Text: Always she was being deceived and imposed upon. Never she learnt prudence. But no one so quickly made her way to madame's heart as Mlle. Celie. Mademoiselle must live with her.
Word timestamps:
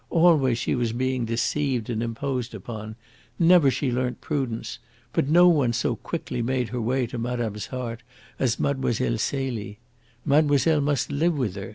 Always 0.09 0.57
she 0.57 0.73
was 0.73 0.93
being 0.93 1.25
deceived 1.25 1.87
and 1.87 2.01
imposed 2.01 2.55
upon. 2.55 2.95
Never 3.37 3.69
she 3.69 3.91
learnt 3.91 4.19
prudence. 4.19 4.79
But 5.13 5.29
no 5.29 5.47
one 5.47 5.73
so 5.73 5.95
quickly 5.95 6.41
made 6.41 6.69
her 6.69 6.81
way 6.81 7.05
to 7.05 7.19
madame's 7.19 7.67
heart 7.67 8.01
as 8.39 8.59
Mlle. 8.59 8.93
Celie. 9.19 9.77
Mademoiselle 10.25 10.81
must 10.81 11.11
live 11.11 11.37
with 11.37 11.55
her. 11.55 11.69